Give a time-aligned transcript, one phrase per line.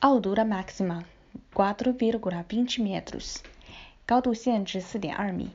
[0.00, 1.04] Altura máxima
[1.54, 3.38] 4,20 metros，
[4.06, 5.50] 高度限制4.2米。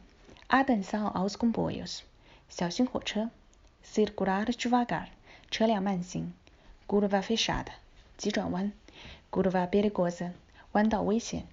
[0.47, 2.01] Atenção aos comboios，
[2.49, 3.29] 小型火车。
[3.85, 5.07] Circular devagar，
[5.51, 6.33] 车辆慢行。
[6.87, 7.73] Curva fechada，
[8.17, 8.71] 急转弯。
[9.31, 10.33] Curva perigosa，
[10.71, 11.45] 弯道危险。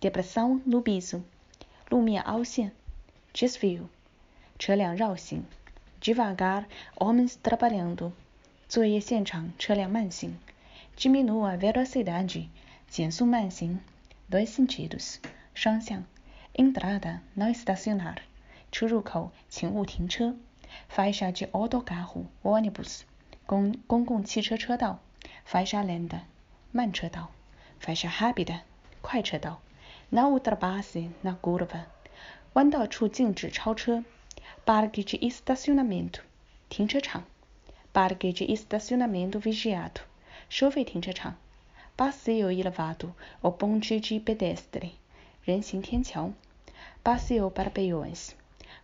[0.00, 1.22] Depressão no piso，
[1.90, 2.72] 路面凹陷。
[3.34, 3.88] Desvio，
[4.58, 5.44] 车辆绕行。
[6.00, 6.64] Devagar
[6.96, 8.12] homens trabalhando，
[8.68, 10.38] 作业现场车辆慢行。
[10.96, 12.48] Diminua a velocidade，
[12.88, 13.80] 减速慢行。
[14.30, 15.16] Dois sentidos，
[15.54, 16.04] 双向。
[16.54, 18.18] Entrada não estacionar，
[18.70, 20.36] 出入口请勿停车。
[20.94, 23.00] Faixa de autocarro ônibus，
[23.46, 25.00] 公公共汽车车道。
[25.50, 26.20] Faixa lenta，
[26.70, 27.30] 慢车道。
[27.80, 28.60] Faixa rápida，
[29.00, 29.60] 快车道。
[30.12, 31.86] Na ultrapasse na curva，
[32.52, 34.04] 弯道处禁止超车。
[34.64, 36.20] Parque de estacionamento，
[36.68, 37.24] 停车场。
[37.92, 40.02] Parque de estacionamento vigiado，
[40.48, 41.36] 收费停车场。
[41.96, 44.92] Passeio elevado ou ponte de pedestre，
[45.44, 46.32] 人行天桥。
[47.04, 48.34] Passeio para peões,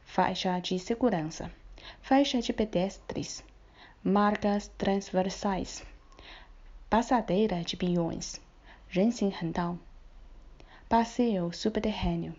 [0.05, 1.51] faixa de segurança,
[2.03, 3.43] faixa de pedestres,
[4.03, 5.83] marcas transversais,
[6.91, 8.37] passadeira de peões,
[8.91, 9.79] 人行横道。
[10.89, 12.35] Passeio subterrâneo，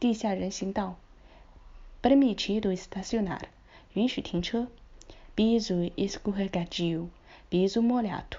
[0.00, 0.96] 地下人行道。
[2.02, 3.42] Permitido estacionar，
[3.94, 4.68] 允许停车。
[5.36, 7.08] Piso escorregadio,
[7.48, 8.38] piso molhado，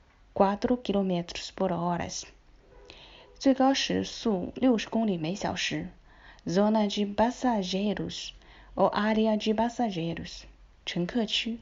[0.32, 2.08] quatro quilômetros por hora，
[3.38, 5.88] 最高时速六十公里每小时。
[6.48, 8.32] Zona de passageiros
[8.76, 10.44] ou área de passageiros，
[10.84, 11.58] 乘客区。